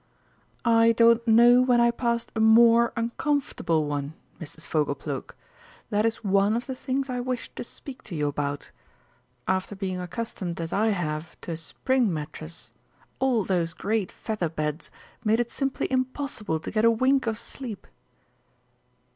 "I 0.65 0.93
don't 0.93 1.27
know 1.27 1.61
when 1.61 1.79
I 1.79 1.91
passed 1.91 2.31
a 2.35 2.39
more 2.39 2.91
uncomfortable 2.97 3.85
one, 3.85 4.15
Mrs. 4.39 4.65
Fogleplug. 4.65 5.35
That 5.91 6.07
is 6.07 6.23
one 6.23 6.55
of 6.55 6.65
the 6.65 6.73
things 6.73 7.07
I 7.07 7.19
wished 7.19 7.55
to 7.57 7.63
speak 7.63 8.01
to 8.05 8.15
you 8.15 8.27
about. 8.27 8.71
After 9.47 9.75
being 9.75 9.99
accustomed 10.01 10.59
as 10.59 10.73
I 10.73 10.87
have 10.87 11.39
to 11.41 11.51
a 11.51 11.55
spring 11.57 12.11
mattress, 12.11 12.73
all 13.19 13.43
those 13.43 13.73
great 13.75 14.11
feather 14.11 14.49
beds 14.49 14.89
made 15.23 15.39
it 15.39 15.51
simply 15.51 15.85
impossible 15.91 16.59
to 16.61 16.71
get 16.71 16.83
a 16.83 16.89
wink 16.89 17.27
of 17.27 17.37
sleep!" 17.37 17.85